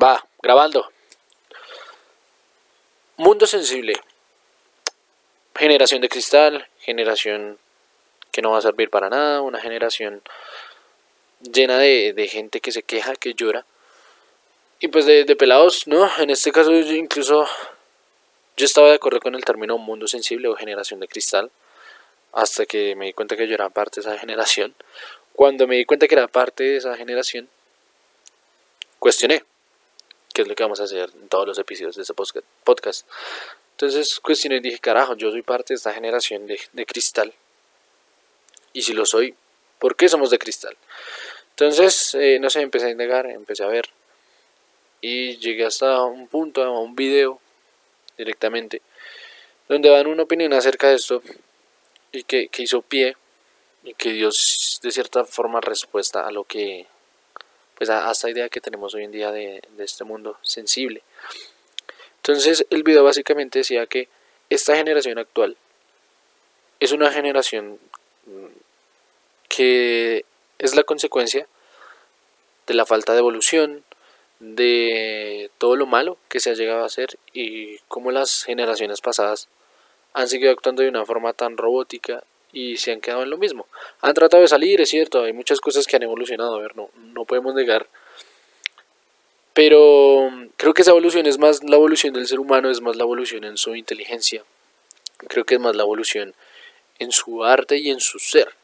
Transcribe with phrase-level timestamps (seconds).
[0.00, 0.88] Va, grabando.
[3.16, 3.94] Mundo sensible.
[5.56, 7.58] Generación de cristal, generación
[8.30, 10.22] que no va a servir para nada, una generación
[11.40, 13.64] llena de, gente que se queja, que llora.
[14.78, 16.08] Y pues de, de, pelados, ¿no?
[16.18, 17.48] En este caso yo incluso
[18.56, 21.50] yo estaba de acuerdo con el término mundo sensible o generación de cristal,
[22.32, 24.76] hasta que me di cuenta que yo era parte de esa generación.
[25.32, 27.48] Cuando me di cuenta que era parte de esa generación,
[29.00, 29.44] cuestioné
[30.38, 33.04] qué es lo que vamos a hacer en todos los episodios de este podcast.
[33.72, 37.34] Entonces cuestioné y dije, carajo, yo soy parte de esta generación de, de cristal.
[38.72, 39.34] Y si lo soy,
[39.80, 40.76] ¿por qué somos de cristal?
[41.50, 43.88] Entonces, eh, no sé, empecé a indagar, empecé a ver.
[45.00, 47.40] Y llegué hasta un punto, a un video
[48.16, 48.80] directamente,
[49.68, 51.20] donde dan una opinión acerca de esto
[52.12, 53.16] y que, que hizo pie
[53.82, 56.86] y que dio de cierta forma respuesta a lo que
[57.78, 61.02] pues a, esta idea que tenemos hoy en día de, de este mundo sensible.
[62.16, 64.08] Entonces el video básicamente decía que
[64.50, 65.56] esta generación actual
[66.80, 67.78] es una generación
[68.26, 68.46] mm,
[69.48, 70.24] que
[70.58, 71.46] es la consecuencia
[72.66, 73.84] de la falta de evolución,
[74.40, 79.48] de todo lo malo que se ha llegado a hacer y cómo las generaciones pasadas
[80.12, 83.66] han seguido actuando de una forma tan robótica y se han quedado en lo mismo.
[84.00, 86.90] Han tratado de salir, es cierto, hay muchas cosas que han evolucionado, a ver, no,
[86.96, 87.86] no podemos negar.
[89.52, 93.02] Pero creo que esa evolución es más la evolución del ser humano, es más la
[93.02, 94.44] evolución en su inteligencia.
[95.26, 96.34] Creo que es más la evolución
[96.98, 98.54] en su arte y en su ser.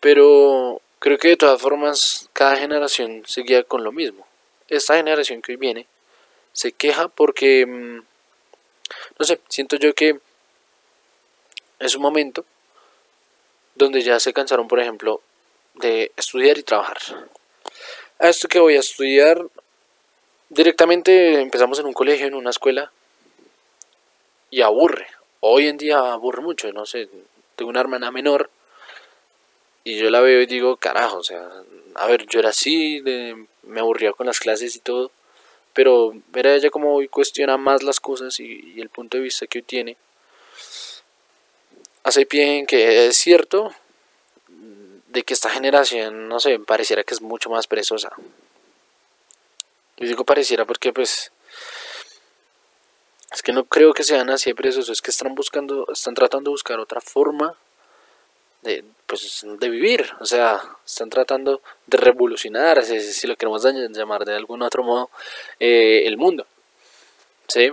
[0.00, 4.26] Pero creo que de todas formas cada generación seguía con lo mismo.
[4.68, 5.86] Esta generación que hoy viene
[6.52, 8.04] se queja porque, mm,
[9.18, 10.18] no sé, siento yo que
[11.78, 12.44] es un momento
[13.74, 15.20] donde ya se cansaron, por ejemplo,
[15.74, 16.98] de estudiar y trabajar.
[18.18, 19.46] A esto que voy a estudiar,
[20.48, 22.92] directamente empezamos en un colegio, en una escuela,
[24.50, 25.06] y aburre.
[25.40, 27.08] Hoy en día aburre mucho, no sé,
[27.56, 28.50] tengo una hermana menor
[29.82, 31.48] y yo la veo y digo, carajo, o sea,
[31.94, 33.02] a ver, yo era así,
[33.62, 35.10] me aburría con las clases y todo,
[35.72, 39.24] pero ver a ella como hoy cuestiona más las cosas y, y el punto de
[39.24, 39.96] vista que hoy tiene,
[42.02, 43.74] hace pie en que es cierto
[44.48, 48.10] de que esta generación, no sé, pareciera que es mucho más perezosa.
[49.98, 51.30] Y digo pareciera porque pues
[53.32, 56.50] es que no creo que sean así de perezosos, es que están buscando, están tratando
[56.50, 57.54] de buscar otra forma
[58.62, 64.36] de, pues, de vivir, o sea, están tratando de revolucionar, si, lo queremos llamar de
[64.36, 65.10] algún otro modo,
[65.58, 66.46] eh, el mundo.
[67.48, 67.70] ¿Sí?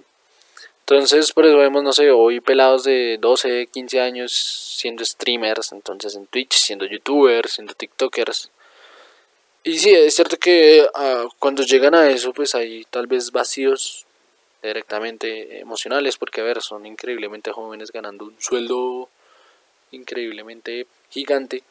[0.90, 6.16] Entonces, por eso vemos, no sé, hoy pelados de 12, 15 años siendo streamers, entonces
[6.16, 8.50] en Twitch, siendo youtubers, siendo tiktokers.
[9.64, 14.08] Y sí, es cierto que uh, cuando llegan a eso, pues hay tal vez vacíos
[14.64, 19.10] directamente emocionales, porque a ver, son increíblemente jóvenes ganando un sueldo
[19.92, 21.62] increíblemente gigante.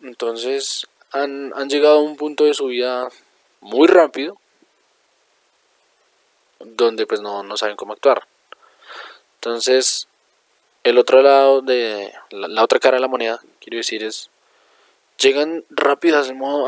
[0.00, 3.08] Entonces han, han llegado a un punto de su vida
[3.60, 4.38] muy rápido
[6.64, 8.26] donde pues no, no saben cómo actuar.
[9.36, 10.08] Entonces,
[10.84, 14.30] el otro lado de la, otra cara de la moneda, quiero decir, es
[15.18, 16.18] llegan rápido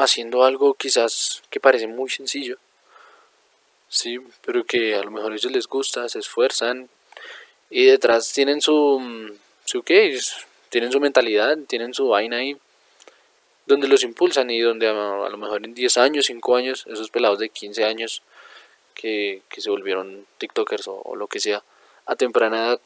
[0.01, 2.59] haciendo algo quizás que parece muy sencillo,
[3.89, 6.89] sí, pero que a lo mejor a ellos les gusta, se esfuerzan
[7.71, 10.19] y detrás tienen su su qué,
[10.69, 12.57] tienen su mentalidad, tienen su vaina ahí
[13.67, 17.11] donde los impulsan y donde a, a lo mejor en 10 años, 5 años, esos
[17.11, 18.23] pelados de 15 años
[18.95, 21.63] que, se volvieron TikTokers o, lo que sea
[22.07, 22.81] a temprana edad,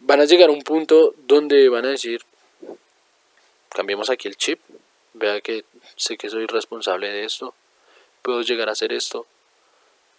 [0.00, 2.22] van a llegar a un punto donde van a decir,
[3.70, 4.60] cambiemos aquí el chip,
[5.14, 5.64] vea que
[5.96, 7.54] sé que soy responsable de esto,
[8.22, 9.26] puedo llegar a hacer esto,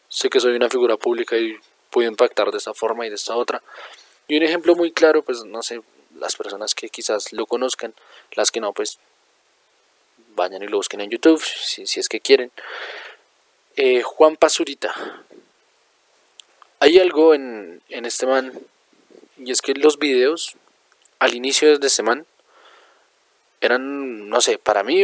[0.09, 1.57] sé que soy una figura pública y
[1.89, 3.61] puedo impactar de esta forma y de esta otra.
[4.27, 5.81] Y un ejemplo muy claro, pues no sé,
[6.17, 7.93] las personas que quizás lo conozcan,
[8.35, 8.97] las que no, pues
[10.35, 12.51] vayan y lo busquen en YouTube, si, si es que quieren.
[13.77, 14.95] Eh, Juan Pazurita.
[16.79, 18.53] Hay algo en, en este man,
[19.37, 20.55] y es que los videos
[21.19, 22.25] al inicio de este man
[23.59, 25.03] eran, no sé, para mí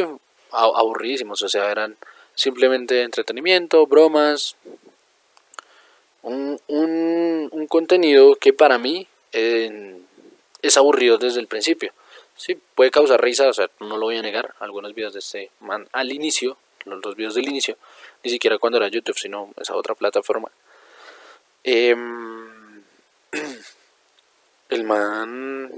[0.52, 1.98] aburridísimos, o sea, eran
[2.34, 4.56] simplemente entretenimiento, bromas,
[6.22, 11.92] un, un, un contenido que para mí es aburrido desde el principio.
[12.38, 14.56] Sí, puede causar risa, o sea, no lo voy a negar.
[14.60, 17.78] Algunos videos de este man al inicio, los dos videos del inicio,
[18.24, 20.50] ni siquiera cuando era YouTube, sino esa otra plataforma.
[21.64, 22.82] Em,
[24.70, 25.72] el man,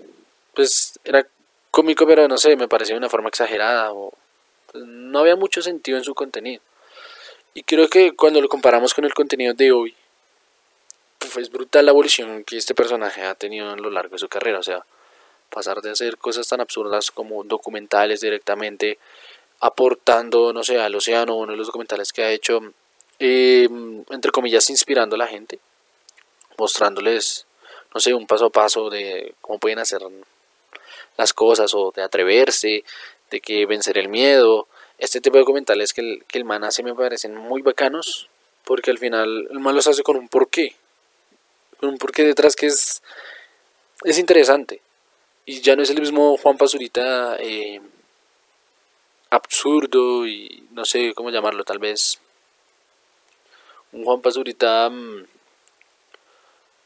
[0.54, 1.28] pues era
[1.72, 4.14] cómico, pero no sé, me parecía de una forma exagerada o
[4.72, 6.62] pues, no había mucho sentido en su contenido.
[7.54, 9.96] Y creo que cuando lo comparamos con el contenido de hoy,
[11.20, 14.28] pues es brutal la evolución que este personaje ha tenido a lo largo de su
[14.28, 14.60] carrera.
[14.60, 14.86] O sea,
[15.50, 18.98] pasar de hacer cosas tan absurdas como documentales directamente,
[19.60, 22.60] aportando, no sé, al océano, uno de los documentales que ha hecho,
[23.20, 23.68] eh,
[24.10, 25.60] entre comillas, inspirando a la gente,
[26.58, 27.46] mostrándoles,
[27.94, 30.02] no sé, un paso a paso de cómo pueden hacer
[31.18, 32.84] las cosas o de atreverse,
[33.30, 34.68] de que vencer el miedo.
[34.98, 38.30] Este tipo de documentales que el, que el man hace me parecen muy bacanos
[38.64, 40.76] porque al final el man los hace con un porqué.
[41.80, 43.02] Con un porqué detrás que es,
[44.04, 44.82] es interesante.
[45.46, 47.82] Y ya no es el mismo Juan Pazurita eh,
[49.34, 52.20] absurdo y no sé cómo llamarlo, tal vez
[53.92, 55.26] un Juan Pazurita mm,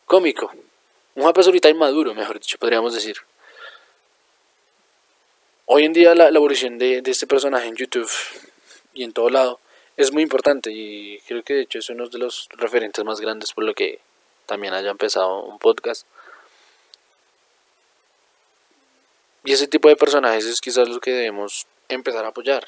[0.05, 0.51] cómico.
[1.15, 3.17] Un Juan Pazurita inmaduro, mejor dicho, podríamos decir.
[5.65, 8.09] Hoy en día la, evolución de, este personaje en YouTube
[8.93, 9.59] y en todo lado
[9.97, 13.51] es muy importante y creo que de hecho es uno de los referentes más grandes
[13.51, 13.99] por lo que
[14.45, 16.07] también haya empezado un podcast.
[19.43, 22.67] Y ese tipo de personajes es quizás lo que debemos empezar a apoyar.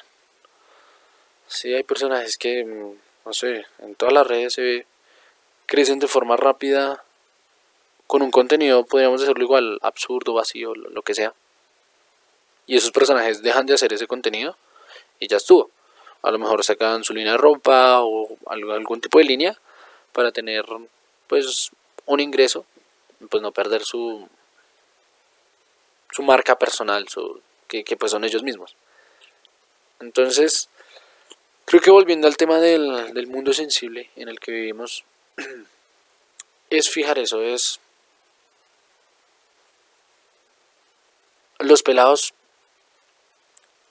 [1.46, 2.94] Sí, hay personajes que, mm,
[3.26, 4.86] no sé, en todas las redes se
[5.66, 7.04] crecen de forma rápida
[8.06, 11.34] con un contenido, podríamos decirlo igual, absurdo, vacío, lo que sea
[12.70, 14.56] y esos personajes dejan de hacer ese contenido
[15.18, 15.72] y ya estuvo.
[16.22, 19.58] A lo mejor sacan su línea de ropa o algún tipo de línea
[20.12, 20.64] para tener
[21.26, 21.72] pues
[22.06, 22.64] un ingreso,
[23.28, 24.28] pues no perder su
[26.12, 28.76] su marca personal, su, que, pues son ellos mismos.
[30.00, 30.68] Entonces,
[31.64, 35.04] creo que volviendo al tema del, del mundo sensible en el que vivimos,
[36.70, 37.80] es fijar eso, es
[41.58, 42.32] los pelados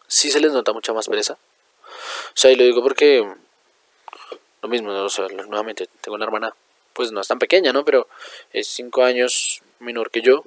[0.09, 1.33] sí se les nota mucha más pereza.
[1.33, 3.25] O sea, y lo digo porque
[4.61, 6.53] lo mismo, o sea, nuevamente tengo una hermana,
[6.93, 7.85] pues no es tan pequeña, ¿no?
[7.85, 8.07] Pero
[8.51, 10.43] es cinco años menor que yo.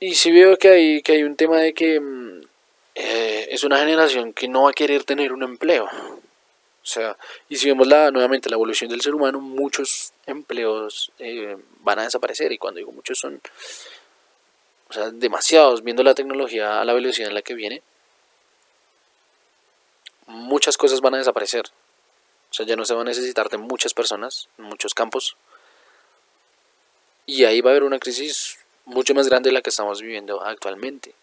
[0.00, 2.42] Y sí veo que hay, que hay un tema de que mm,
[2.94, 5.84] eh, es una generación que no va a querer tener un empleo.
[5.84, 7.16] O sea,
[7.48, 12.04] y si vemos la, nuevamente la evolución del ser humano, muchos empleos eh, van a
[12.04, 12.50] desaparecer.
[12.52, 13.40] Y cuando digo muchos son
[14.88, 17.82] o sea, demasiados, viendo la tecnología a la velocidad en la que viene,
[20.26, 21.64] muchas cosas van a desaparecer.
[22.50, 25.36] O sea, ya no se va a necesitar de muchas personas en muchos campos.
[27.24, 30.42] Y ahí va a haber una crisis mucho más grande de la que estamos viviendo
[30.42, 31.14] actualmente.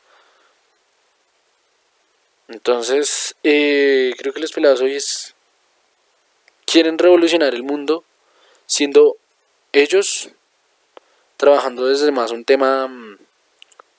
[2.49, 4.97] Entonces, eh, creo que los pelados hoy
[6.65, 8.03] quieren revolucionar el mundo
[8.65, 9.17] siendo
[9.71, 10.29] ellos
[11.37, 13.17] trabajando desde más un tema mm,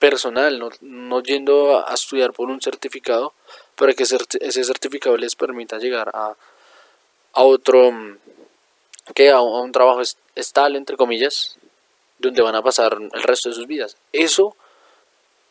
[0.01, 3.35] personal, no, no yendo a, estudiar por un certificado,
[3.77, 6.37] para que ese certificado les permita llegar a,
[7.33, 8.19] a otro, mm,
[9.15, 10.03] que a un trabajo
[10.35, 11.57] estable, entre comillas,
[12.19, 13.97] donde van a pasar el resto de sus vidas.
[14.13, 14.57] Eso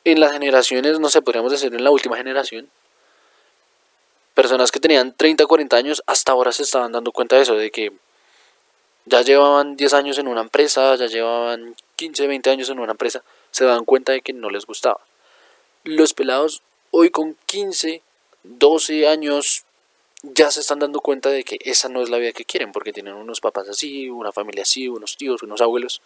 [0.03, 2.69] en las generaciones, no sé, podríamos decir en la última generación,
[4.39, 7.71] personas que tenían 30, 40 años, hasta ahora se estaban dando cuenta de eso, de
[7.71, 7.91] que
[9.03, 13.21] ya llevaban 10 años en una empresa, ya llevaban 15, 20 años en una empresa,
[13.51, 15.01] se dan cuenta de que no les gustaba.
[15.83, 18.01] Los pelados hoy con 15,
[18.43, 19.65] 12 años
[20.23, 22.93] ya se están dando cuenta de que esa no es la vida que quieren, porque
[22.93, 26.01] tienen unos papás así, una familia así, unos tíos, unos abuelos.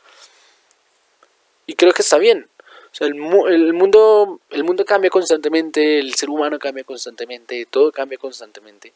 [1.67, 2.49] Y creo que está bien.
[2.93, 7.91] O sea, el, el, mundo, el mundo cambia constantemente, el ser humano cambia constantemente, todo
[7.91, 8.93] cambia constantemente.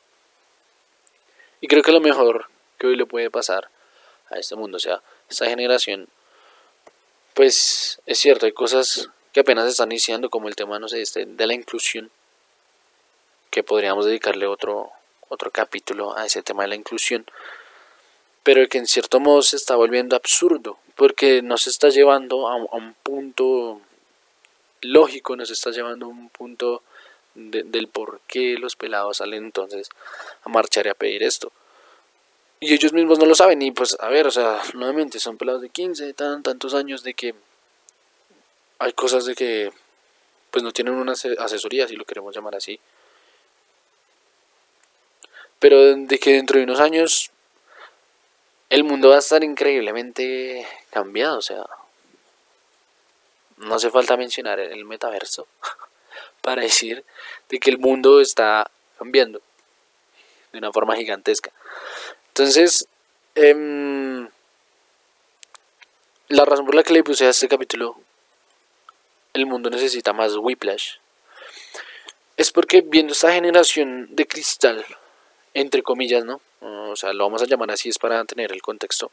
[1.60, 2.46] Y creo que lo mejor
[2.78, 3.70] que hoy le puede pasar
[4.30, 6.08] a este mundo, o sea, esta generación
[7.38, 11.24] pues es cierto, hay cosas que apenas están iniciando, como el tema, no sé, este,
[11.24, 12.10] de la inclusión,
[13.52, 14.90] que podríamos dedicarle otro,
[15.30, 17.28] otro capítulo a ese tema de la inclusión,
[18.42, 22.96] pero que en cierto modo se está volviendo absurdo, porque nos está llevando a, un
[23.04, 23.82] punto
[24.82, 26.84] lógico, nos está llevando a un punto
[27.36, 29.90] del por qué los pelados salen entonces
[30.44, 31.52] a marchar y a pedir esto
[32.60, 35.62] y ellos mismos no lo saben y pues a ver, o sea, nuevamente son pelados
[35.62, 37.36] de 15, tan, tantos años de que
[38.80, 39.72] hay cosas de que
[40.52, 42.80] pues no tienen una asesoría, si lo queremos llamar así.
[45.60, 47.32] Pero de que dentro de unos años
[48.70, 51.66] el mundo va a estar increíblemente cambiado, o sea,
[53.58, 55.48] no hace falta mencionar el metaverso
[56.42, 57.04] para decir
[57.50, 59.42] de que el mundo está cambiando
[60.52, 61.52] de una forma gigantesca.
[62.30, 62.88] Entonces,
[63.36, 64.30] em,
[66.30, 68.00] la razón por la que le puse a este capítulo,
[69.34, 70.96] el mundo necesita más whiplash.
[72.38, 74.86] es porque viendo esta generación de cristal,
[75.54, 76.40] entre comillas, ¿no?
[76.62, 79.12] O sea, lo vamos a llamar así es para tener el contexto.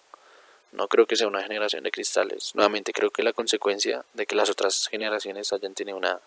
[0.72, 2.52] No creo que sea una generación de cristales.
[2.54, 6.20] Nuevamente creo que la consecuencia de que las otras generaciones hayan tenido una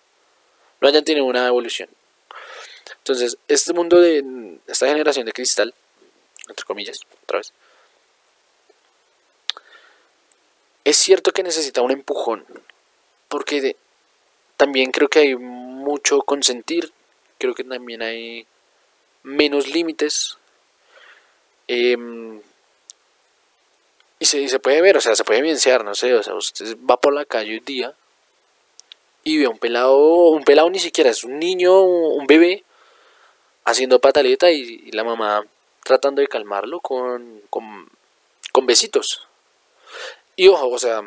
[0.79, 1.89] no hayan tenido una evolución.
[2.97, 5.73] Entonces, este mundo de esta generación de cristal,
[6.47, 7.53] entre comillas, otra vez,
[10.83, 12.45] es cierto que necesita un empujón,
[13.27, 13.75] porque
[14.55, 16.91] también creo que hay mucho consentir,
[17.37, 18.45] creo que también hay
[19.23, 20.37] menos límites.
[24.33, 26.35] Em, y, se, se, puede ver, o sea, se puede evidenciar, no sé, o sea,
[26.35, 27.93] usted va por la calle un día
[29.23, 29.97] y ve a un pelado,
[30.29, 32.63] un pelado ni siquiera es un niño, un bebé,
[33.65, 35.45] haciendo pataleta y, la mamá
[35.83, 37.89] tratando de calmarlo con, con,
[38.51, 39.27] con besitos.
[40.35, 41.01] Y ojo, o sea,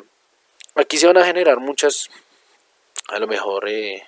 [0.74, 2.08] aquí se van a generar muchas,
[3.08, 4.06] a lo mejor, eh,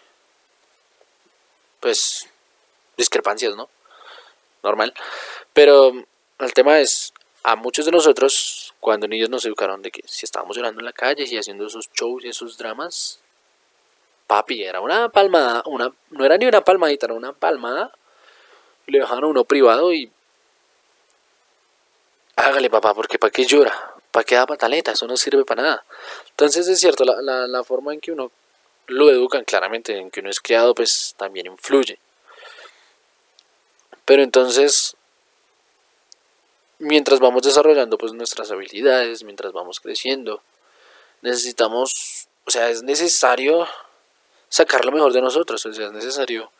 [1.80, 2.28] pues,
[2.96, 3.68] discrepancias, ¿no?
[4.62, 4.94] Normal.
[5.52, 5.92] Pero
[6.38, 10.56] el tema es, a muchos de nosotros, cuando niños nos educaron de que si estábamos
[10.56, 13.20] llorando en la calle y haciendo esos shows y esos dramas,
[14.26, 17.92] papi, era una palmada, una, no era ni una palmadita, era una palmada.
[18.86, 20.10] Le dejaron a uno privado y...
[22.36, 23.94] Hágale papá, porque ¿para qué llora?
[24.10, 24.92] ¿Para qué da pataleta?
[24.92, 25.84] Eso no sirve para nada.
[26.30, 28.32] Entonces es cierto, la, la, la forma en que uno
[28.86, 31.98] lo educan, claramente, en que uno es criado, pues también influye.
[34.04, 34.96] Pero entonces,
[36.82, 40.42] mientras vamos desarrollando pues nuestras habilidades, mientras vamos creciendo,
[41.22, 43.68] necesitamos, o sea, es necesario
[44.48, 46.50] sacar lo mejor de nosotros, o sea, es necesario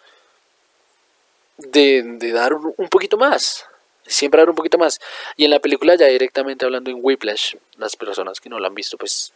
[1.59, 3.67] de, de dar un, poquito más,
[4.07, 5.01] siempre dar un poquito más.
[5.37, 8.75] Y en la película ya directamente hablando en Whiplash, las personas que no lo han
[8.77, 9.33] visto, pues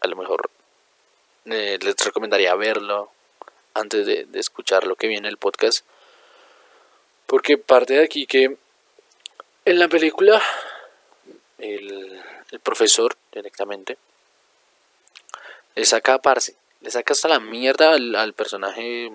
[0.00, 0.50] a lo mejor
[1.44, 3.12] eh, les recomendaría verlo
[3.74, 5.84] antes de escuchar lo que viene el podcast.
[7.26, 8.58] Porque parte de aquí que
[9.64, 10.42] en la película
[11.58, 12.20] el,
[12.62, 13.96] profesor directamente
[15.76, 19.10] le saca a Parse, le saca hasta la mierda al, al personaje,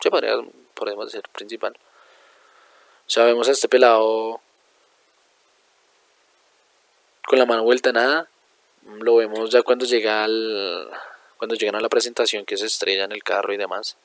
[0.00, 0.34] se podría,
[0.74, 1.76] podemos decir, principal.
[3.06, 4.40] O sea, vemos a este pelado
[7.26, 8.28] con la mano vuelta a nada.
[9.00, 10.90] Lo vemos ya cuando llega al,
[11.36, 13.96] cuando llegan a la presentación que se estrella en el carro y demás.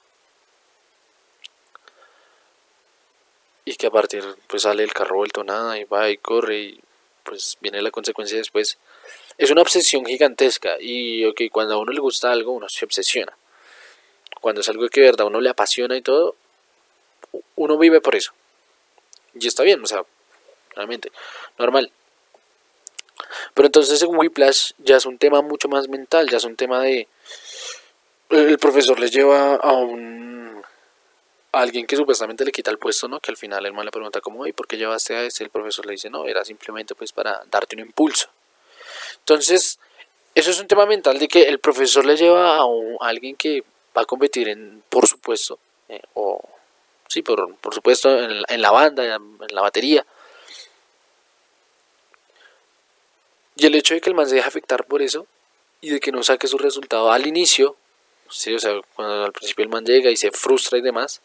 [3.75, 6.79] Que a partir pues sale el carro vuelto nada y va y corre y
[7.23, 8.77] pues viene la consecuencia después.
[9.37, 13.35] Es una obsesión gigantesca y ok, cuando a uno le gusta algo uno se obsesiona.
[14.41, 16.35] Cuando es algo que de verdad uno le apasiona y todo,
[17.55, 18.33] uno vive por eso.
[19.33, 20.03] Y está bien, o sea,
[20.75, 21.11] realmente,
[21.57, 21.91] normal.
[23.53, 26.81] Pero entonces en Whiplash ya es un tema mucho más mental, ya es un tema
[26.81, 27.07] de...
[28.29, 30.22] El profesor les lleva a un
[31.53, 33.19] alguien que supuestamente le quita el puesto, ¿no?
[33.19, 35.43] Que al final el man le pregunta como, ¿y por qué llevaste a ese?
[35.43, 38.27] El profesor le dice, no, era simplemente pues para darte un impulso.
[39.19, 39.79] Entonces,
[40.33, 42.65] eso es un tema mental de que el profesor le lleva a,
[43.01, 43.63] alguien que
[43.95, 46.41] va a competir en, por supuesto, eh, o
[47.07, 50.03] sí, por, por supuesto, en la, en la banda, en la batería.
[53.55, 55.27] Y el hecho de que el man se deje afectar por eso
[55.81, 57.75] y de que no saque su resultado al inicio,
[58.27, 61.21] sí, o sea, cuando al principio el man llega y se frustra y demás,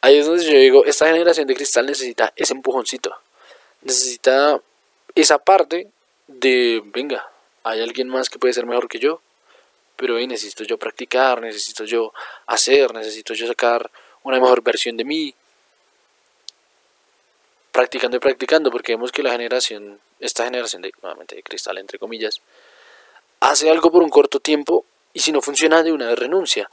[0.00, 3.14] Ahí es donde yo digo, esta generación de cristal necesita ese empujoncito.
[3.82, 4.60] Necesita
[5.14, 5.88] esa parte
[6.28, 7.28] de, venga,
[7.64, 9.20] hay alguien más que puede ser mejor que yo,
[9.96, 12.12] pero hoy necesito yo practicar, necesito yo
[12.46, 13.90] hacer, necesito yo sacar
[14.22, 15.34] una mejor versión de mí.
[17.72, 21.98] Practicando y practicando, porque vemos que la generación, esta generación de, nuevamente de cristal, entre
[21.98, 22.40] comillas,
[23.40, 26.70] hace algo por un corto tiempo y si no funciona de una vez renuncia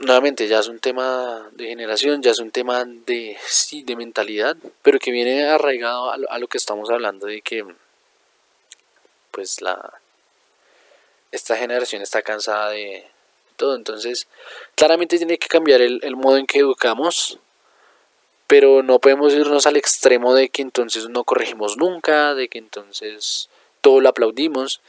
[0.00, 4.56] nuevamente ya es un tema de generación, ya es un tema de, sí, de mentalidad,
[4.82, 7.64] pero que viene arraigado a lo, que estamos hablando de que
[9.30, 10.00] pues la
[11.30, 13.06] esta generación está cansada de
[13.56, 14.26] todo, entonces
[14.74, 17.38] claramente tiene que cambiar el, el modo en que educamos,
[18.46, 23.48] pero no podemos irnos al extremo de que entonces no corregimos nunca, de que entonces
[23.80, 24.80] todo lo aplaudimos,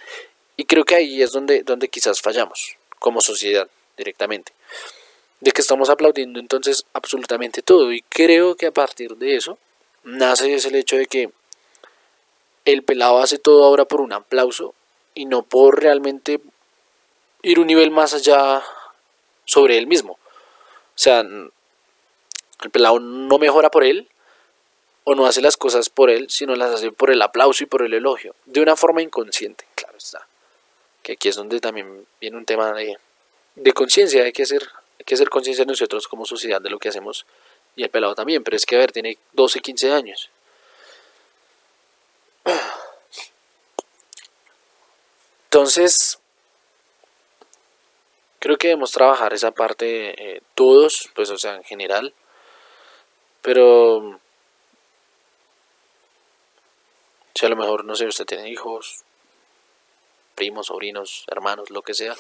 [0.58, 4.54] y creo que ahí es donde, donde quizás fallamos como sociedad directamente
[5.42, 7.92] de que estamos aplaudiendo entonces absolutamente todo.
[7.92, 9.58] Y creo que a partir de eso
[10.04, 11.32] nace ese el hecho de que
[12.66, 14.74] el pelado hace todo ahora por un aplauso
[15.14, 16.40] y no por realmente
[17.42, 18.64] ir un nivel más allá
[19.46, 20.14] sobre él mismo.
[20.14, 24.08] O sea, el pelado no mejora por él
[25.04, 27.82] o no hace las cosas por él, sino las hace por el aplauso y por
[27.82, 30.28] el elogio, de una forma inconsciente, claro está.
[31.02, 32.96] Que aquí es donde también viene un tema de
[33.56, 34.68] de conciencia, hay que hacer,
[35.02, 37.26] hay que hacer conciencia nosotros como sociedad de lo que hacemos
[37.76, 40.30] y el pelado también, pero es que a ver, tiene 12, 15 años.
[45.46, 46.20] Entonces,
[48.38, 52.14] creo que debemos trabajar esa parte eh, todos, pues o sea, en general,
[53.42, 54.20] pero
[57.34, 59.04] si a lo mejor, no sé, usted tiene hijos,
[60.36, 62.16] primos, sobrinos, hermanos, lo que sea,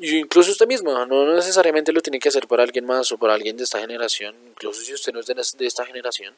[0.00, 3.56] incluso usted mismo, no necesariamente lo tiene que hacer por alguien más o por alguien
[3.56, 6.36] de esta generación, incluso si usted no es de, esta generación,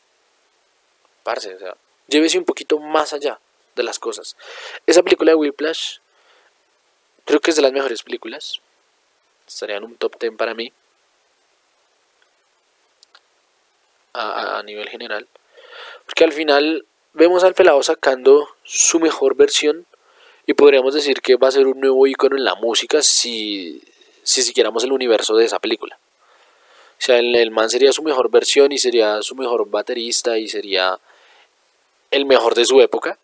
[1.23, 1.77] parce, o
[2.09, 3.39] llévese un poquito más allá
[3.75, 4.37] de las cosas.
[4.87, 5.99] Esa película de Whiplash
[7.25, 8.61] creo que es de las mejores películas.
[9.47, 10.73] Estaría un top 10 para mí.
[14.13, 15.27] A, a, nivel general.
[16.07, 19.87] Porque al final vemos al pelado sacando su mejor versión
[20.47, 23.83] y podríamos decir que va a ser un nuevo icono en la música si,
[24.23, 25.99] si siguiéramos el universo de esa película.
[26.99, 30.99] O sea, el, man sería su mejor versión y sería su mejor baterista y sería
[32.11, 33.19] el mejor de su época.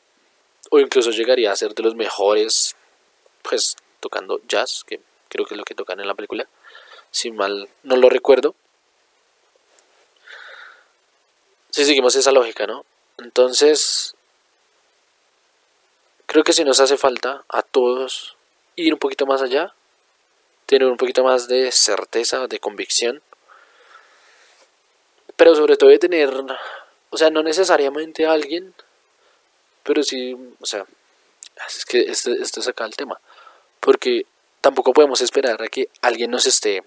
[0.71, 2.77] O incluso llegaría a ser de los mejores,
[3.43, 6.49] pues, tocando jazz, que creo que es lo que tocan en la película.
[7.11, 8.55] Si mal no lo recuerdo.
[11.71, 12.85] Si seguimos esa lógica, ¿no?
[13.19, 14.15] Entonces,
[16.31, 18.37] Creo que si nos hace falta a todos
[18.77, 19.75] ir un poquito más allá,
[20.65, 23.21] tener un poquito más de certeza, de convicción,
[25.35, 26.31] pero sobre todo de tener,
[27.11, 28.73] o sea, no necesariamente a alguien,
[29.83, 30.87] pero sí, o sea,
[31.67, 33.21] es que esto, esto es acá el tema,
[33.81, 34.25] porque
[34.61, 36.85] tampoco podemos esperar a que alguien nos esté,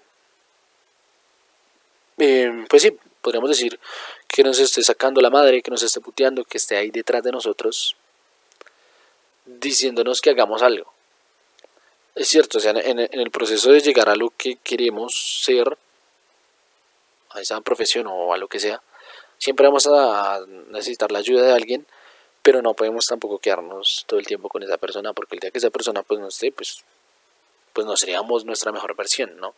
[2.18, 3.78] eh, pues sí, podríamos decir
[4.26, 7.34] que nos esté sacando la madre, que nos esté puteando, que esté ahí detrás de
[7.34, 7.98] nosotros
[9.46, 10.94] diciéndonos que hagamos algo.
[12.16, 15.78] Es cierto, o sea, en, el proceso de llegar a lo que queremos ser,
[17.32, 18.82] a esa profesión o a lo que sea,
[19.40, 21.88] siempre vamos a necesitar la ayuda de alguien,
[22.44, 25.58] pero no podemos tampoco quedarnos todo el tiempo con esa persona, porque el día que
[25.58, 26.84] esa persona pues no esté, pues,
[27.74, 29.56] pues no seríamos nuestra mejor versión, ¿no?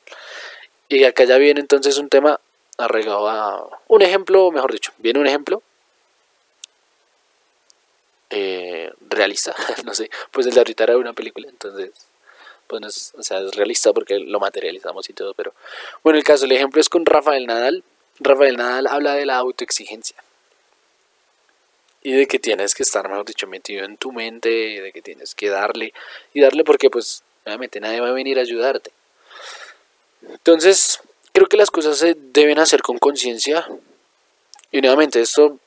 [0.87, 2.39] Y acá ya viene entonces un tema
[2.77, 5.61] arreglado a un ejemplo, mejor dicho, viene un ejemplo
[8.29, 11.91] eh, realista, no sé, pues el de ahorita era una película, entonces,
[12.67, 15.53] pues no es, o sea, es realista porque lo materializamos y todo, pero
[16.03, 17.83] bueno, el caso, el ejemplo es con Rafael Nadal.
[18.19, 20.15] Rafael Nadal habla de la autoexigencia
[22.05, 25.01] y de que tienes que estar, mejor dicho, metido en tu mente, y de que
[25.01, 25.91] tienes que darle
[26.35, 28.91] y darle porque pues obviamente nadie va a venir a ayudarte.
[30.21, 30.99] Entonces,
[31.33, 33.67] creo que las cosas se deben hacer con conciencia
[34.71, 35.57] y nuevamente esto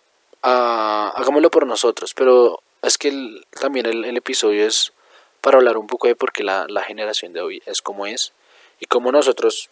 [0.43, 4.93] hagámoslo por nosotros, pero es que también el, episodio es
[5.41, 8.33] para hablar un poco de por qué la, generación de hoy es como es
[8.81, 9.71] y cómo nosotros,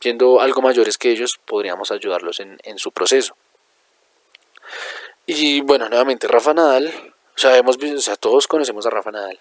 [0.00, 3.36] siendo algo mayores que ellos, podríamos ayudarlos en, su proceso.
[5.26, 9.38] Y bueno, nuevamente, Rafa Nadal, sabemos, o sea, todos conocemos a Rafa Nadal.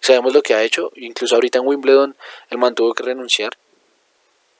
[0.00, 2.16] Sabemos lo que ha hecho, incluso ahorita en Wimbledon
[2.50, 3.52] él mantuvo que renunciar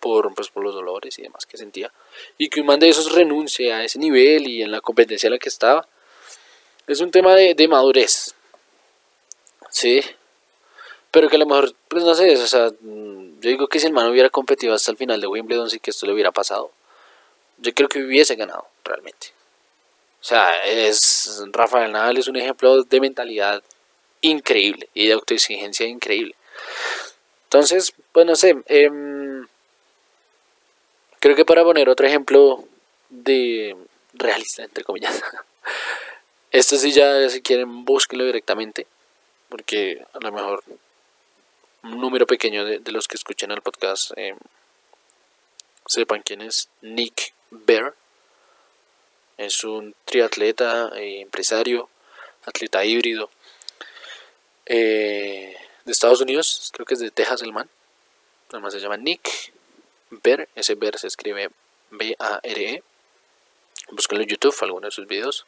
[0.03, 1.93] por, pues, por los dolores y demás que sentía.
[2.37, 5.35] Y que un man de esos renuncie a ese nivel y en la competencia en
[5.35, 5.87] la que estaba.
[6.89, 8.35] Es un tema de, de madurez.
[9.71, 10.03] Sí.
[11.13, 13.93] Pero que a lo mejor, pues no sé, o sea, yo digo que si el
[13.93, 16.73] man hubiera competido hasta el final de Wimbledon, sí que esto le hubiera pasado.
[17.59, 19.29] Yo creo que hubiese ganado, realmente.
[20.21, 23.63] O sea, es Rafael Nadal es un ejemplo de mentalidad
[24.21, 26.35] increíble y de autoexigencia increíble.
[27.45, 28.91] Entonces, pues no sé, eh,
[31.23, 32.65] Creo que para poner otro ejemplo
[33.09, 33.77] de
[34.13, 35.23] realista, entre comillas,
[36.51, 38.89] esto sí ya si quieren búsquenlo directamente,
[39.49, 40.65] porque a lo mejor
[41.85, 44.35] un número pequeño de, los que escuchen el podcast eh,
[45.87, 47.95] sepan quién es Nick Bear.
[49.37, 51.89] Es un triatleta, eh, empresario,
[52.47, 53.31] atleta híbrido
[54.67, 57.71] eh, de Estados Unidos, creo que es de Texas el man.
[58.51, 59.52] Además se llama Nick
[60.23, 61.51] Ver, ese ver se escribe
[61.91, 62.83] B-A-R-E.
[63.91, 65.47] Búsquenlo en YouTube, algunos de sus videos.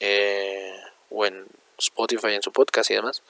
[0.00, 0.74] Eh,
[1.10, 1.46] o en
[1.78, 3.22] Spotify, en su podcast y demás.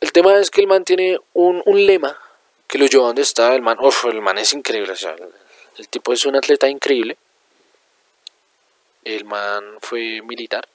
[0.00, 2.18] El tema es que el man tiene un, lema
[2.66, 3.54] que lo lleva donde está.
[3.54, 4.94] El man, uf, el man es increíble.
[5.76, 7.18] el tipo es un atleta increíble.
[9.04, 10.66] El man fue militar,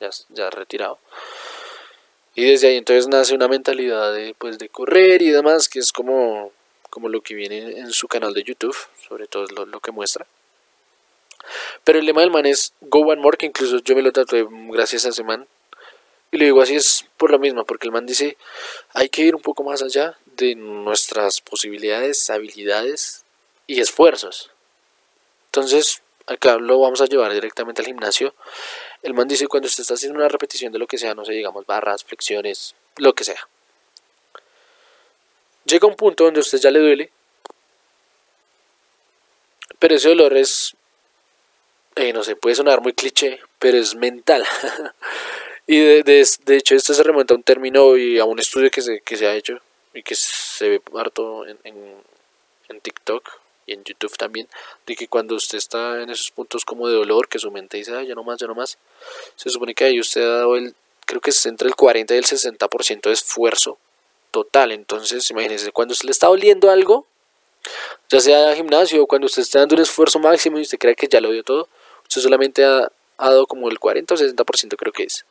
[0.00, 0.98] ya, ya retirado.
[2.34, 5.92] Y desde ahí entonces nace una mentalidad de, pues, de correr y demás, que es
[5.92, 6.52] como
[6.94, 8.76] como lo que viene en su canal de YouTube,
[9.08, 10.28] sobre todo lo, que muestra.
[11.82, 14.46] Pero el lema del man es Go One More, que incluso yo me lo tatué
[14.70, 15.48] gracias a ese man.
[16.30, 18.36] Y lo digo así es por lo mismo, porque el man dice,
[18.92, 23.24] hay que ir un poco más allá de nuestras posibilidades, habilidades
[23.66, 24.52] y esfuerzos.
[25.46, 28.36] Entonces, acá lo vamos a llevar directamente al gimnasio.
[29.02, 31.32] El man dice, cuando usted está haciendo una repetición de lo que sea, no sé,
[31.32, 33.48] digamos barras, flexiones, lo que sea.
[35.64, 37.10] Llega un punto donde a usted ya le duele,
[39.78, 40.76] pero ese dolor es,
[41.96, 44.44] eh, no sé, puede sonar muy cliché, pero es mental.
[45.66, 48.82] Y de, de, hecho esto se remonta a un término y a un estudio que
[48.82, 49.60] se, que se ha hecho
[49.94, 53.30] y que se ve harto en, en, TikTok
[53.66, 54.46] y en YouTube también,
[54.84, 57.92] de que cuando usted está en esos puntos como de dolor, que su mente dice,
[58.06, 58.76] ya no más, ya no más,
[59.36, 60.74] se supone que ahí usted ha dado el,
[61.06, 63.78] creo que es entre el 40 y el 60% de esfuerzo
[64.34, 64.72] total.
[64.72, 67.06] Entonces, imagínense, cuando usted le está doliendo algo,
[68.08, 71.20] ya sea gimnasio cuando usted está dando un esfuerzo máximo y usted cree que ya
[71.20, 71.68] lo dio todo,
[72.02, 75.24] usted solamente ha, dado como el 40 o 60% creo que es.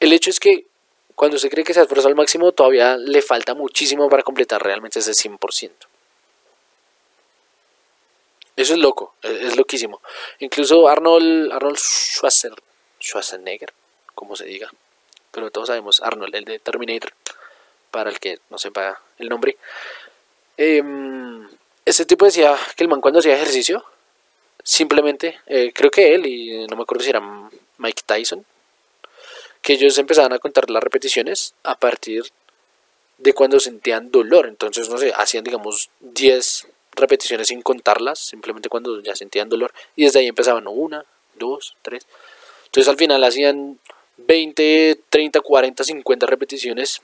[0.00, 0.66] El hecho es que
[1.14, 4.98] cuando se cree que se esforzado al máximo, todavía le falta muchísimo para completar realmente
[4.98, 5.70] ese 100%.
[8.56, 10.02] Eso es loco, es, loquísimo.
[10.40, 11.78] Incluso Arnold, Arnold
[13.00, 13.72] Schwarzenegger,
[14.16, 14.72] como se diga,
[15.30, 17.12] pero todos sabemos Arnold, el de Terminator,
[17.92, 19.56] para el que no sepa el nombre.
[20.56, 20.82] Eh,
[21.84, 23.84] ese tipo decía que el man cuando hacía ejercicio,
[24.64, 27.22] simplemente, eh, creo que él, y no me acuerdo si era
[27.78, 28.44] Mike Tyson,
[29.60, 32.24] que ellos empezaban a contar las repeticiones a partir
[33.18, 34.46] de cuando sentían dolor.
[34.46, 39.72] Entonces, no sé, hacían, digamos, 10 repeticiones sin contarlas, simplemente cuando ya sentían dolor.
[39.94, 42.06] Y desde ahí empezaban una, dos, tres.
[42.66, 43.78] Entonces, al final hacían
[44.16, 47.00] 20, 30, 40, 50 repeticiones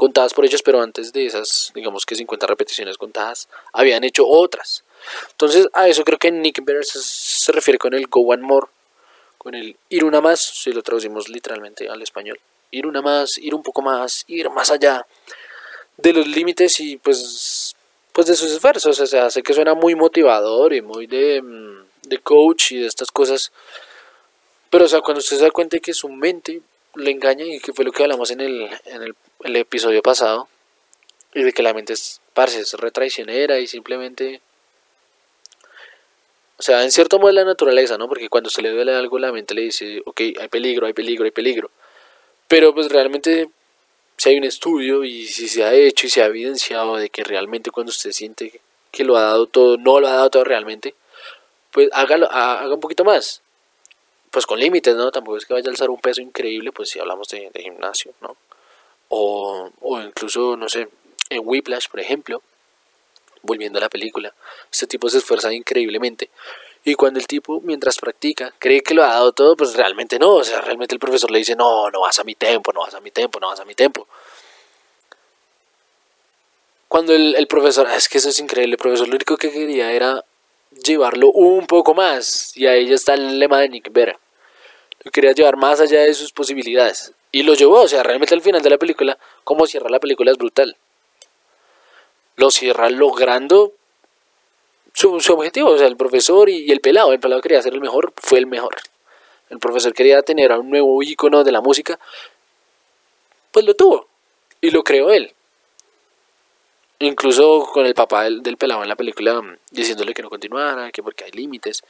[0.00, 4.82] contadas por ellos, pero antes de esas, digamos que 50 repeticiones contadas, habían hecho otras.
[5.32, 8.66] Entonces, a eso creo que Nick Bear se refiere con el Go One More
[9.36, 13.54] con el ir una más, si lo traducimos literalmente al español, ir una más, ir
[13.54, 15.06] un poco más, ir más allá
[15.98, 17.76] de los límites y pues,
[18.14, 22.08] pues de sus esfuerzos, o sea, sé que suena muy motivador y muy de, mm,
[22.08, 23.52] de coach y de estas cosas,
[24.70, 26.62] pero o sea, cuando usted se da cuenta de que su mente
[26.94, 30.48] le engaña y que fue lo que hablamos en el, en el, el episodio pasado,
[31.34, 34.40] y de que la mente es, parce, es retraicionera y simplemente
[36.60, 38.06] o sea, en cierto modo es la naturaleza, ¿no?
[38.06, 41.24] Porque cuando se le duele algo, la mente le dice, ok, hay peligro, hay peligro,
[41.24, 41.70] hay peligro.
[42.48, 43.48] Pero pues realmente,
[44.18, 47.24] si hay un estudio y si se ha hecho y se ha evidenciado de que
[47.24, 50.94] realmente cuando usted siente que lo ha dado todo, no lo ha dado todo realmente,
[51.70, 53.40] pues hágalo, haga un poquito más.
[54.30, 55.10] Pues con límites, ¿no?
[55.10, 58.36] Tampoco es que vaya a alzar un peso increíble, pues si hablamos de, gimnasio, ¿no?
[59.08, 60.88] O, o incluso, no sé,
[61.30, 62.42] en Whiplash, por ejemplo,
[63.42, 64.32] volviendo a la película.
[64.70, 66.30] Este tipo se esfuerza increíblemente.
[66.84, 70.34] Y cuando el tipo, mientras practica, cree que lo ha dado todo, pues realmente no.
[70.36, 72.94] O sea, realmente el profesor le dice, no, no vas a mi tiempo, no vas
[72.94, 74.06] a mi tiempo, no vas a mi tiempo.
[76.88, 80.24] Cuando el, profesor, es que eso es increíble, el profesor lo único que quería era
[80.70, 82.56] llevarlo un poco más.
[82.56, 84.18] Y ahí ya está el lema de Nick Vera.
[85.02, 87.12] Lo quería llevar más allá de sus posibilidades.
[87.32, 90.32] Y lo llevó, o sea, realmente al final de la película, como cierra la película
[90.32, 90.76] es brutal
[92.40, 93.74] lo cierra logrando
[94.94, 98.12] su, objetivo, o sea, el profesor y, el pelado, el pelado quería ser el mejor,
[98.16, 98.76] fue el mejor.
[99.50, 101.98] El profesor quería tener a un nuevo ícono de la música,
[103.52, 104.08] pues lo tuvo
[104.60, 105.32] y lo creó él.
[107.00, 111.24] Incluso con el papá del, pelado en la película diciéndole que no continuara, que porque
[111.24, 111.82] hay límites.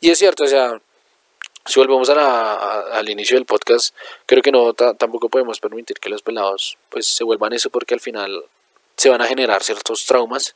[0.00, 0.80] Y es cierto, o sea,
[1.64, 3.94] si volvemos al inicio del podcast,
[4.26, 8.00] creo que no tampoco podemos permitir que los pelados pues se vuelvan eso porque al
[8.00, 8.44] final
[8.96, 10.54] se van a generar ciertos traumas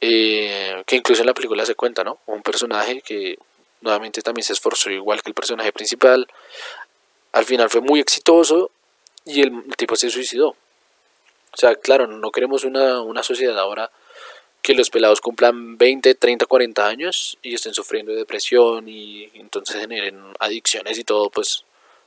[0.00, 2.18] eh, que incluso en la película se cuenta, ¿no?
[2.26, 3.38] Un personaje que
[3.80, 6.28] nuevamente también se esforzó igual que el personaje principal,
[7.32, 8.70] al final fue muy exitoso
[9.24, 10.56] y el, tipo se suicidó.
[11.52, 13.90] O sea, claro, no queremos una, una sociedad ahora
[14.62, 19.76] que los pelados cumplan 20, 30, 40 años y estén sufriendo de depresión y entonces
[19.76, 21.64] generen adicciones y todo, pues,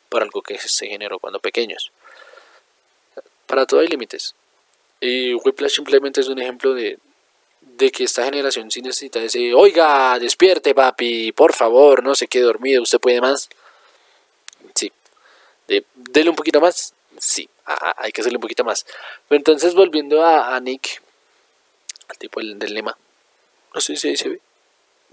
[0.10, 1.92] por algo que se generó cuando pequeños.
[3.48, 4.36] Para todo hay límites.
[5.00, 7.00] Y Whiplash simplemente es un ejemplo de,
[7.78, 12.84] que esta generación sí necesita decir, oiga, despierte papi, por favor, no se quede dormido,
[12.84, 13.50] usted puede más.
[14.76, 14.92] Sí.
[15.68, 16.94] De, dele un poquito más.
[17.22, 18.84] Sí, hay que hacerle un poquito más.
[19.30, 21.04] entonces volviendo a, Nick,
[22.08, 22.98] al tipo del, del lema,
[23.76, 24.42] no sé si ahí se ve.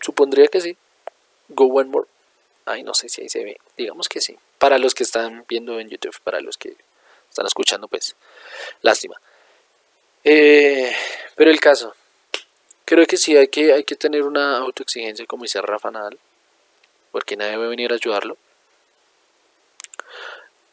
[0.01, 0.75] Supondría que sí.
[1.49, 2.09] Go one more.
[2.64, 3.61] Ay, no sé si ahí se ve.
[3.77, 4.38] Digamos que sí.
[4.59, 6.77] Para los que están viendo en YouTube, para los que
[7.29, 8.16] están escuchando, pues,
[8.81, 9.21] lástima.
[10.25, 10.90] Eh,
[11.37, 11.94] pero el caso,
[12.87, 16.18] creo que sí hay que, hay que tener una autoexigencia como dice Rafa Nadal,
[17.12, 18.38] porque nadie va a venir a ayudarlo.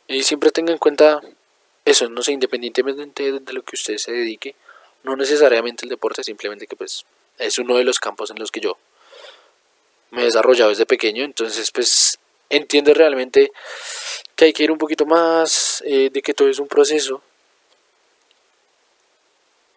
[0.08, 1.22] Y siempre tenga en cuenta
[1.84, 4.56] eso, no sé, independientemente de lo que usted se dedique,
[5.04, 7.06] no necesariamente el deporte, simplemente que pues
[7.38, 8.78] es uno de los campos en los que yo
[10.12, 13.52] me he desarrollado desde pequeño, entonces pues entiende realmente
[14.36, 17.22] que hay que ir un poquito más, eh, de que todo es un proceso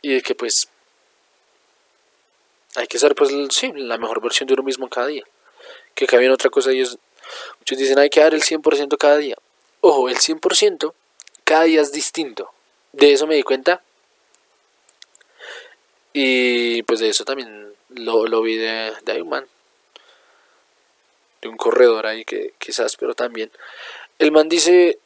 [0.02, 0.68] y de que pues
[2.74, 5.24] hay que ser pues sí, la mejor versión de uno mismo cada día.
[5.94, 6.96] Que viene otra cosa es,
[7.58, 9.36] muchos dicen hay que dar el 100% cada día.
[9.80, 10.92] Ojo, el 100%
[11.44, 12.50] cada día es distinto.
[12.92, 13.82] De eso me di cuenta.
[16.12, 19.46] Y pues de eso también lo, lo vi de, de un man.
[21.40, 23.50] De un corredor ahí que quizás, pero también.
[24.18, 24.98] El man dice,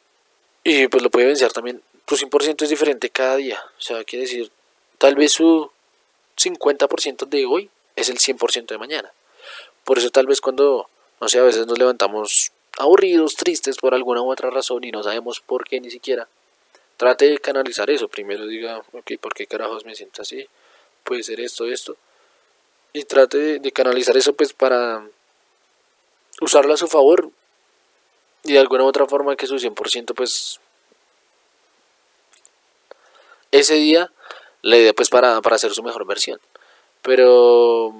[0.63, 3.63] y pues lo puede vencer también, tu 100% es diferente cada día.
[3.77, 4.51] O sea, quiere decir,
[4.97, 5.69] tal vez su
[6.37, 9.13] 50% de hoy es el 100% de mañana.
[9.83, 14.21] Por eso tal vez cuando, no sé, a veces nos levantamos aburridos, tristes por alguna
[14.21, 16.27] u otra razón y no sabemos por qué ni siquiera.
[16.97, 18.07] Trate de canalizar eso.
[18.07, 20.47] Primero diga, ok, ¿por qué carajos me siento así?
[21.03, 21.97] Puede ser esto, esto.
[22.93, 25.05] Y trate de, canalizar eso pues para
[26.41, 27.29] usarlo a su favor.
[28.43, 30.59] Y de alguna u otra forma que su 100% pues
[33.51, 34.11] ese día
[34.61, 36.39] le dé pues para, para hacer su mejor versión.
[37.01, 37.93] Pero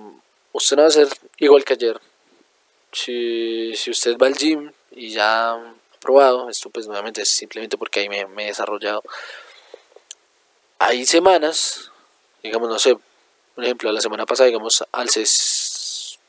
[0.52, 1.08] usted no va a ser
[1.38, 2.00] igual que ayer.
[2.94, 7.78] Si, si usted va al gym y ya ha probado, esto pues nuevamente es simplemente
[7.78, 9.04] porque ahí me, he desarrollado.
[10.80, 11.92] Hay semanas,
[12.44, 12.96] digamos, no sé,
[13.56, 16.20] por ejemplo, la semana pasada, digamos, alces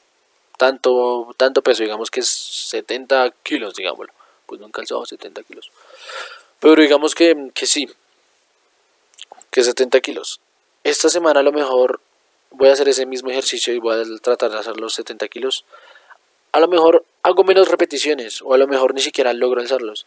[0.57, 4.13] tanto, tanto peso, digamos que es 70 kilos, digámoslo.
[4.47, 5.71] Pues nunca alzado 70 kilos.
[6.61, 7.89] Pero digamos que, que sí,
[9.51, 10.41] que 70 kilos.
[10.83, 12.01] Esta semana a lo mejor
[12.51, 15.65] voy a hacer ese mismo ejercicio y voy a tratar de hacer los 70 kilos,
[16.55, 20.07] a lo mejor hago menos repeticiones o a lo mejor ni siquiera logro alzarlos.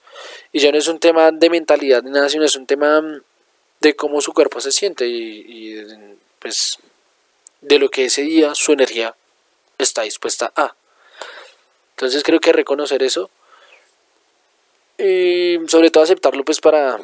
[0.53, 3.01] Y ya no es un tema de mentalidad ni nada, sino es un tema
[3.81, 5.83] de cómo su cuerpo se siente y,
[6.39, 6.77] pues
[7.59, 9.13] de lo que ese día su energía
[9.77, 10.73] está dispuesta a.
[11.97, 13.29] Entonces creo que reconocer eso
[14.97, 16.97] y sobre todo aceptarlo pues para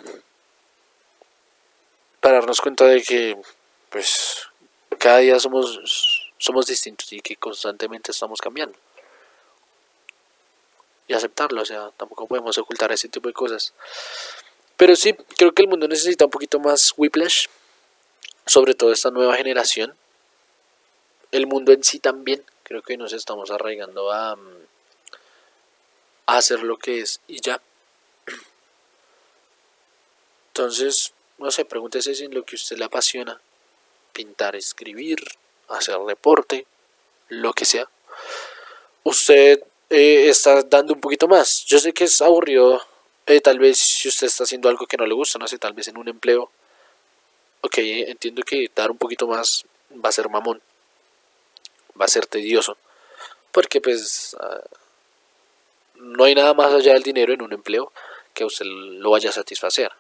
[2.21, 3.35] para darnos cuenta de que
[3.89, 4.47] pues
[4.97, 8.77] cada día somos, somos distintos y que constantemente estamos cambiando.
[11.07, 13.73] Y aceptarlo, o sea, tampoco podemos ocultar ese tipo de cosas.
[14.77, 17.47] Pero sí, creo que el mundo necesita un poquito más whiplash,
[18.45, 19.95] sobre todo esta nueva generación.
[21.31, 24.37] El mundo en sí también, creo que nos estamos arraigando a,
[26.25, 27.61] a hacer lo que es y ya.
[30.47, 33.41] Entonces, no sé, pregúntese si en lo que usted le apasiona
[34.13, 35.17] pintar, escribir,
[35.67, 36.67] hacer deporte,
[37.29, 37.89] lo que sea,
[39.03, 39.63] usted
[39.93, 41.65] eh, está dando un poquito más.
[41.65, 42.81] Yo sé que es aburrido,
[43.27, 45.73] eh, tal vez si usted está haciendo algo que no le gusta, no sé, tal
[45.73, 46.49] vez en un empleo.
[47.61, 49.65] Ok, entiendo que dar un poquito más
[50.03, 50.61] va a ser mamón,
[51.99, 52.77] va a ser tedioso,
[53.51, 54.61] porque pues ah,
[55.95, 57.93] no hay nada más allá del dinero en un empleo
[58.33, 59.91] que usted lo vaya a satisfacer.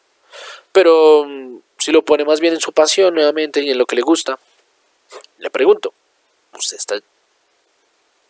[0.71, 3.95] Pero mm, si lo pone más bien en su pasión nuevamente y en lo que
[3.95, 4.39] le gusta,
[5.37, 5.93] le pregunto,
[6.53, 6.99] ¿usted está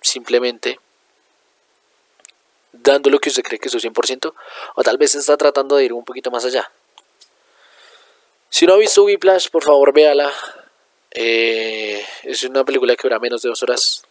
[0.01, 0.79] simplemente
[2.73, 4.33] dando lo que usted cree que es su 100%?
[4.75, 6.69] ¿O tal vez está tratando de ir un poquito más allá?
[8.49, 10.31] Si no ha visto Whiplash, por favor véala.
[11.11, 14.03] Eh, es una película que dura menos de dos horas.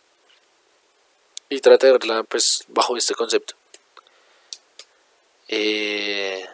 [1.48, 3.54] Y trate de verla pues bajo este concepto.
[5.48, 6.44] Eh,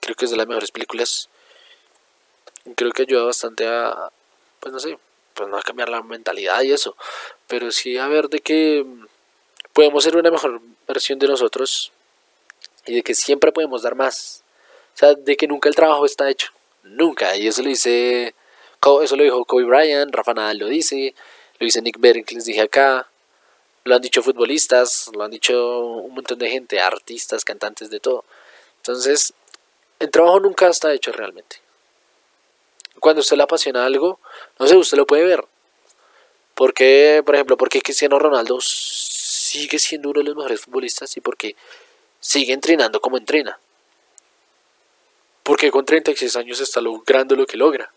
[0.00, 1.28] creo que es de las mejores películas.
[2.76, 4.10] Creo que ayuda bastante a,
[4.60, 4.98] pues no sé,
[5.34, 6.96] pues no a cambiar la mentalidad y eso,
[7.46, 8.86] pero sí a ver de que
[9.72, 11.92] podemos ser una mejor versión de nosotros
[12.86, 14.42] y de que siempre podemos dar más.
[14.94, 16.50] O sea, de que nunca el trabajo está hecho.
[16.82, 17.36] Nunca.
[17.36, 18.34] Y eso lo dice,
[19.02, 21.14] eso lo dijo Kobe Bryant, Rafa Nadal lo dice,
[21.58, 23.08] lo dice Nick Berg, les dije acá.
[23.84, 28.24] Lo han dicho futbolistas, lo han dicho un montón de gente, artistas, cantantes, de todo.
[28.78, 29.34] Entonces,
[29.98, 31.56] el trabajo nunca está hecho realmente.
[32.98, 34.20] Cuando usted le apasiona algo,
[34.58, 35.44] no sé, usted lo puede ver.
[36.54, 38.58] Porque, por ejemplo, porque Cristiano Ronaldo
[39.60, 41.56] sigue siendo uno de los mejores futbolistas y porque
[42.20, 43.58] sigue entrenando como entrena.
[45.42, 47.92] Porque con 36 años está logrando lo que logra.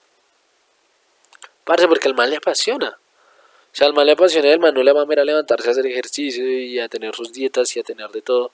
[1.64, 2.90] Parece porque al mal le apasiona.
[2.90, 5.68] O sea, al mal le apasiona, el mal no le va a ver a levantarse
[5.68, 8.52] a hacer ejercicio y a tener sus dietas y a tener de todo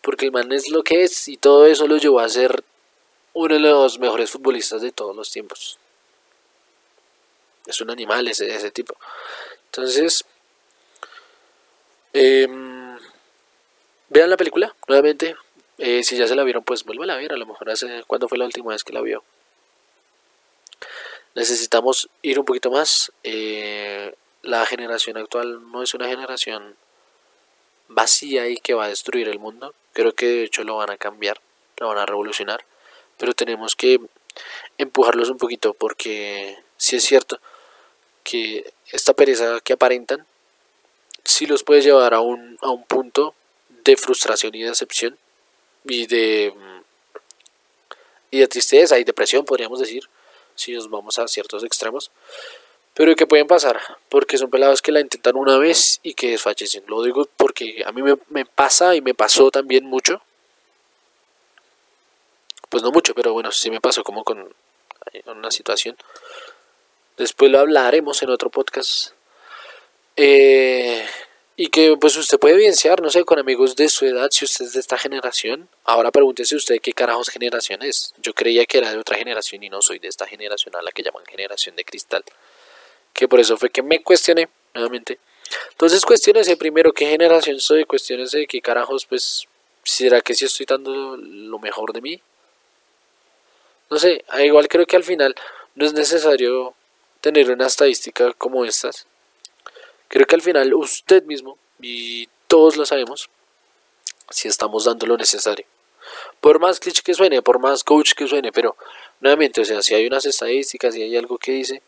[0.00, 2.64] porque el man es lo que es y todo eso lo llevó a ser
[3.32, 5.78] uno de los mejores futbolistas de todos los tiempos.
[7.66, 8.96] Es un animal ese, ese tipo.
[9.66, 10.24] Entonces,
[12.12, 12.48] eh,
[14.08, 15.36] vean la película, nuevamente,
[15.82, 17.32] Eh, si ya se la vieron, pues vuelva a ver.
[17.32, 19.24] A lo mejor hace cuándo fue la última vez que la vio.
[21.34, 23.12] Necesitamos ir un poquito más.
[23.22, 26.76] Eh, la generación actual no es una generación
[27.88, 29.74] vacía y que va a destruir el mundo.
[29.94, 31.40] Creo que de hecho lo van a cambiar,
[31.78, 32.62] lo van a revolucionar.
[33.16, 34.00] Pero tenemos que
[34.76, 37.40] empujarlos un poquito porque si es cierto
[38.22, 40.26] que esta pereza que aparentan,
[41.24, 43.34] si los puede llevar a un, a un punto
[43.84, 45.18] de frustración y decepción
[45.84, 46.52] y de,
[48.30, 50.08] y de tristeza y depresión, podríamos decir,
[50.54, 52.10] si nos vamos a ciertos extremos,
[52.94, 56.84] pero que pueden pasar, porque son pelados que la intentan una vez y que desfallecen.
[56.86, 60.20] Lo digo porque a mí me, me pasa y me pasó también mucho.
[62.68, 64.52] Pues no mucho, pero bueno, sí me pasó como con
[65.26, 65.96] una situación.
[67.16, 69.12] Después lo hablaremos en otro podcast.
[70.22, 71.02] Eh,
[71.56, 74.66] y que pues usted puede evidenciar, no sé, con amigos de su edad, si usted
[74.66, 75.66] es de esta generación.
[75.84, 78.12] Ahora pregúntese usted qué carajos generación es.
[78.18, 80.92] Yo creía que era de otra generación y no soy de esta generación a la
[80.92, 82.22] que llaman generación de cristal.
[83.14, 85.18] Que por eso fue que me cuestioné nuevamente.
[85.70, 89.48] Entonces cuestionese primero qué generación soy, cuestionese qué carajos, pues,
[89.84, 92.20] ¿será que si estoy dando lo mejor de mí?
[93.88, 95.34] No sé, igual creo que al final
[95.74, 96.74] no es necesario
[97.22, 99.06] tener una estadística como estas
[100.10, 103.30] Creo que al final usted mismo, y todos lo sabemos,
[104.28, 105.64] si estamos dando lo necesario.
[106.40, 108.76] Por más cliché que suene, por más coach que suene, pero
[109.20, 111.80] nuevamente, o sea, si hay unas estadísticas, si hay algo que dice,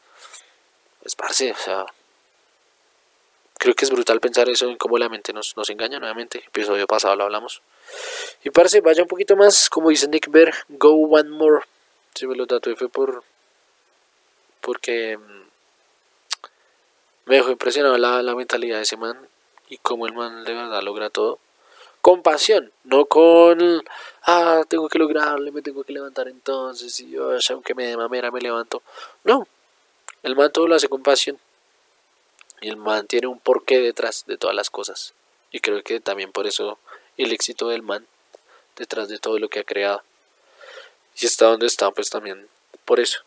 [1.02, 1.84] pues parce, o sea,
[3.58, 6.44] creo que es brutal pensar eso en cómo la mente nos, nos engaña nuevamente.
[6.46, 7.60] Episodio pasado lo hablamos.
[8.44, 11.64] Y parce, vaya un poquito más, como dice Nick Berg, go one more.
[12.14, 13.24] Si me lo tatué fue por.
[14.60, 15.42] Porque mm,
[17.26, 19.28] me dejó impresionado la, la mentalidad de ese man
[19.68, 21.38] y cómo el man de verdad logra todo.
[22.00, 23.84] Con pasión, no con,
[24.24, 28.32] ah, tengo que lograrle, me tengo que levantar entonces, y yo, aunque me dé mamera,
[28.32, 28.82] me levanto.
[29.22, 29.46] No,
[30.22, 31.38] el man todo lo hace con pasión.
[32.60, 35.14] Y el man tiene un porqué detrás de todas las cosas.
[35.50, 36.78] Y creo que también por eso
[37.16, 38.06] el éxito del man,
[38.76, 40.02] detrás de todo lo que ha creado.
[41.20, 42.48] Y está donde está, pues también
[42.84, 43.20] por eso.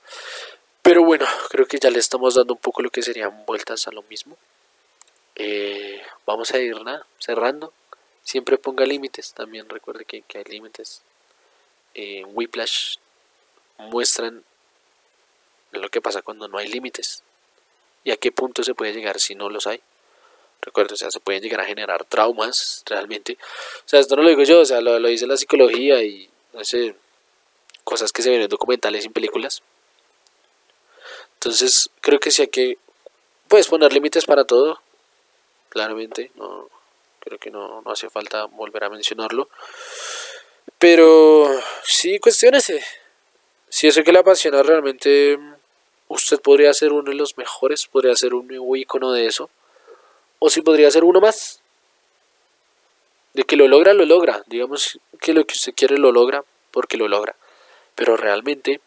[0.85, 3.91] Pero bueno, creo que ya le estamos dando un poco lo que serían vueltas a
[3.91, 4.37] lo mismo.
[5.33, 7.73] Eh, vamos a ir nada, cerrando.
[8.21, 9.33] Siempre ponga límites.
[9.33, 11.01] También recuerde que, hay límites.
[11.95, 12.97] En Whiplash
[13.79, 14.43] muestran
[15.71, 17.23] lo que pasa cuando no hay límites.
[18.03, 19.81] Y a qué punto se puede llegar si no los hay.
[20.61, 23.39] Recuerde, o sea, se pueden llegar a generar traumas realmente.
[23.79, 26.29] O sea, esto no lo digo yo, o sea, lo, lo dice la psicología y
[26.53, 26.95] no sé,
[27.83, 29.63] cosas que se ven en documentales y en películas.
[31.45, 32.79] Entonces, creo que sí hay que,
[33.47, 34.81] puedes poner límites para todo,
[35.69, 36.67] claramente, no,
[37.19, 39.47] creo que no, no hace falta volver a mencionarlo.
[40.79, 41.47] Pero
[41.83, 42.83] sí, cuestionese.
[43.69, 45.37] Si eso que le apasiona realmente,
[46.07, 49.51] usted podría ser uno de los mejores, podría ser un nuevo icono de eso.
[50.39, 51.61] O si podría ser uno más.
[53.35, 54.43] De que lo logra, lo logra.
[54.47, 57.35] Digamos que lo que usted quiere lo logra porque lo logra.
[57.93, 58.81] Pero realmente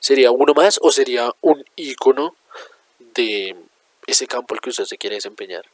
[0.00, 2.34] ¿Sería uno más o sería un icono
[2.98, 3.56] de
[4.06, 5.64] ese campo al que usted se quiere desempeñar?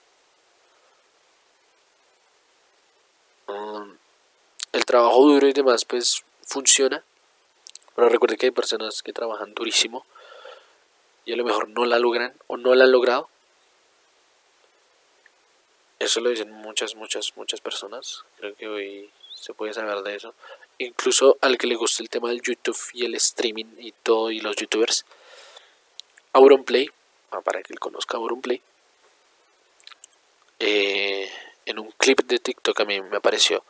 [3.47, 3.97] Um,
[4.73, 7.05] el trabajo duro y demás pues funciona,
[7.95, 10.07] pero recuerde que hay personas que trabajan durísimo
[11.25, 13.29] y a lo mejor no la logran o no la han logrado.
[15.99, 18.25] Eso lo dicen muchas, muchas, muchas personas.
[18.39, 20.35] Creo que hoy se puede saber de eso
[20.79, 24.41] incluso al que le gusta el tema del YouTube y el streaming y todo y
[24.41, 25.05] los youtubers
[26.33, 26.91] Auronplay
[27.31, 28.61] ah, para que él conozca Auronplay
[30.59, 31.31] eh,
[31.67, 33.65] en un clip de TikTok a mí me apareció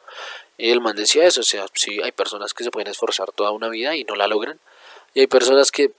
[0.59, 3.51] y el man decía eso, o sea, sí hay personas que se pueden esforzar toda
[3.51, 4.61] una vida y no la logran
[5.15, 5.93] y hay personas que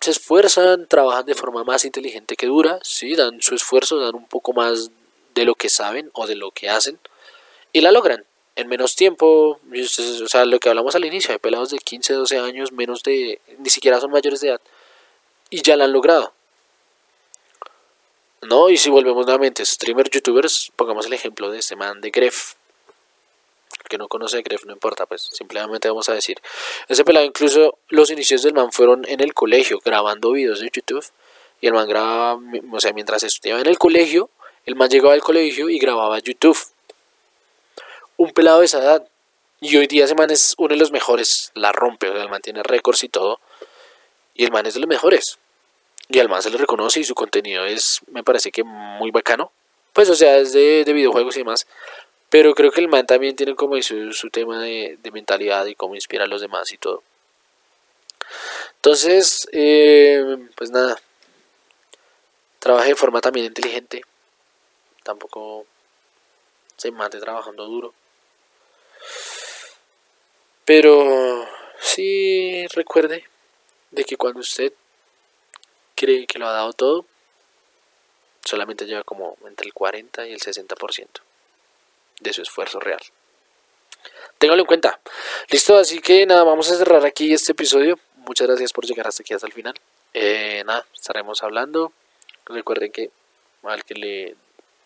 [0.00, 4.28] se esfuerzan, trabajan de forma más inteligente que dura, sí, dan su esfuerzo, dan un
[4.28, 4.90] poco más
[5.34, 6.98] de lo que saben o de lo que hacen
[7.72, 8.24] y la logran
[8.58, 12.38] en menos tiempo, o sea, lo que hablamos al inicio, hay pelados de 15, 12
[12.40, 14.60] años, menos de, ni siquiera son mayores de edad,
[15.48, 16.32] y ya la han logrado.
[18.42, 18.68] ¿No?
[18.68, 22.54] Y si volvemos nuevamente, streamers, youtubers, pongamos el ejemplo de este man de Gref.
[23.88, 26.40] Que no conoce Gref no importa, pues simplemente vamos a decir.
[26.88, 31.06] Ese pelado, incluso los inicios del man fueron en el colegio, grabando videos de YouTube.
[31.60, 32.40] Y el man grababa,
[32.72, 34.30] o sea, mientras estudiaba en el colegio,
[34.66, 36.58] el man llegaba al colegio y grababa YouTube
[38.18, 39.08] un pelado de esa edad.
[39.60, 42.28] Y hoy día ese man es uno de los mejores, la rompe, o sea, el
[42.28, 43.40] man tiene récords y todo.
[44.34, 45.38] Y el man es de los mejores.
[46.08, 49.50] Y al man se le reconoce y su contenido es, me parece que muy bacano.
[49.92, 51.66] Pues, o sea, es de, videojuegos y demás.
[52.30, 55.94] Pero creo que el man también tiene como su, tema de, de, mentalidad y cómo
[55.94, 57.02] inspira a los demás y todo.
[58.76, 61.00] Entonces, eh, pues nada.
[62.58, 64.02] Trabaje de forma también inteligente.
[65.02, 65.66] Tampoco
[66.76, 67.92] se mate trabajando duro.
[70.68, 71.48] Pero
[71.80, 73.24] sí recuerde
[73.90, 74.70] de que cuando usted
[75.94, 77.06] cree que lo ha dado todo,
[78.44, 81.06] solamente lleva como entre el 40 y el 60%
[82.20, 83.00] de su esfuerzo real.
[84.36, 85.00] Téngalo en cuenta.
[85.48, 87.98] Listo, así que nada, vamos a cerrar aquí este episodio.
[88.16, 89.74] Muchas gracias por llegar hasta aquí hasta el final.
[90.12, 91.94] Eh, nada, estaremos hablando.
[92.44, 93.10] Recuerden que
[93.62, 94.36] al que le,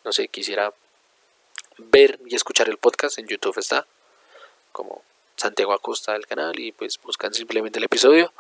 [0.05, 0.73] no sé, quisiera
[1.77, 3.85] ver y escuchar el podcast en YouTube está
[4.71, 5.03] como
[5.37, 8.33] Santiago Acosta del canal y pues buscan simplemente el episodio.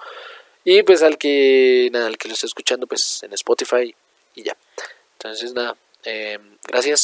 [0.64, 3.94] Y pues al que nada, al que lo esté escuchando pues en Spotify
[4.34, 4.56] y ya.
[5.14, 7.00] Entonces nada, eh, gracias.